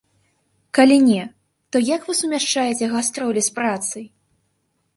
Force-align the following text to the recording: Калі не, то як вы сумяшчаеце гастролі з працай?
Калі 0.77 0.97
не, 1.09 1.23
то 1.75 1.83
як 1.95 2.01
вы 2.11 2.17
сумяшчаеце 2.21 2.85
гастролі 2.97 3.41
з 3.49 3.57
працай? 3.61 4.05